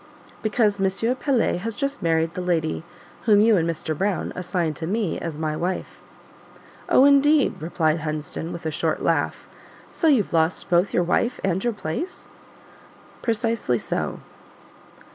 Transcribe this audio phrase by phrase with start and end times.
[0.41, 1.15] "Because M.
[1.17, 2.83] Pelet has just married the lady
[3.25, 3.95] whom you and Mr.
[3.95, 6.01] Brown assigned to me as my wife."
[6.89, 9.47] "Oh, indeed!" replied Hunsden with a short laugh;
[9.91, 12.29] "so you've lost both your wife and your place?"
[13.21, 14.21] "Precisely so."